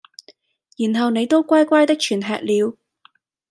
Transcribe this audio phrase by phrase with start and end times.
[0.79, 2.75] 然後你都乖乖的全吃了。